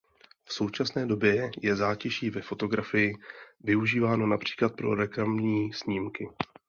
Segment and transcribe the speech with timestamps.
[0.45, 3.15] V současné době je zátiší ve fotografii
[3.63, 6.29] využíváno například pro reklamní snímky.